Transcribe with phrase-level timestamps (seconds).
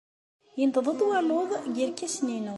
[0.59, 2.49] Yenṭeḍ-d waluḍ deg yerkasen-inu.